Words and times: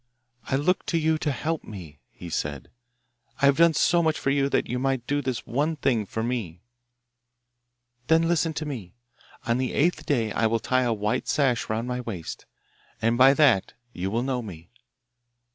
'I 0.49 0.55
look 0.55 0.83
to 0.87 0.97
you 0.97 1.19
to 1.19 1.31
help 1.31 1.63
me,' 1.63 1.99
he 2.09 2.27
said. 2.27 2.71
'I 3.39 3.45
have 3.45 3.57
done 3.57 3.73
so 3.75 4.01
much 4.01 4.17
for 4.17 4.31
you 4.31 4.49
that 4.49 4.65
you 4.67 4.79
might 4.79 5.05
do 5.05 5.21
this 5.21 5.45
one 5.45 5.75
thing 5.75 6.07
for 6.07 6.23
me.' 6.23 6.63
'Then 8.07 8.23
listen 8.27 8.51
to 8.55 8.65
me. 8.65 8.95
On 9.45 9.59
the 9.59 9.73
eighth 9.73 10.07
day 10.07 10.31
I 10.31 10.47
will 10.47 10.57
tie 10.57 10.81
a 10.81 10.91
white 10.91 11.27
sash 11.27 11.69
round 11.69 11.87
my 11.87 12.01
waist, 12.01 12.47
and 12.99 13.15
by 13.15 13.35
that 13.35 13.75
you 13.93 14.09
will 14.09 14.23
know 14.23 14.41
me. 14.41 14.71